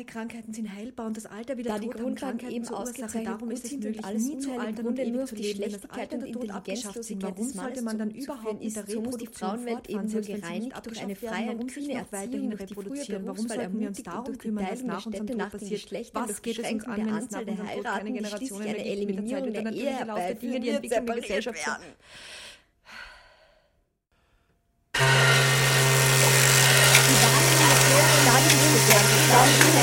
[0.00, 3.26] Alle Krankheiten sind heilbar und das Alter wieder Da die Tod haben Grundlagen eben ausgezeichnet
[3.26, 5.42] Darum ist es möglich, alles nie zu altern und Grunde nur ewig auf zu die
[5.42, 5.56] leben.
[5.56, 9.00] Schlechtigkeit und Tod abgeschafft sind, Intelligenzlosigkeit warum des sollte man dann überhaupt in der so
[9.02, 12.74] muss die Frauenwelt eben nur gereinigt durch eine freie Warum und kühne Erziehung durch die
[12.74, 13.26] frühe reproduzieren?
[13.26, 15.50] Warum Berufswahl sollten wir uns ermutigt und darum durch die Teilung nach der Städte nach
[15.50, 15.68] den?
[15.68, 20.34] Geschlechtern, Was durch Beschränkung an, der Anzahl der Heiraten, Generationen schließlich eine Eliminierung der der
[20.34, 21.84] Dinge, die Entwicklung der Gesellschaft werden.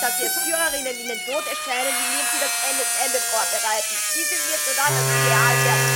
[0.00, 2.84] dass als Führerinnen in den Tod erscheinen, indem sie das Ende,
[3.20, 3.94] vorbereiten.
[4.16, 5.89] Diese wird nur dann als ideal werden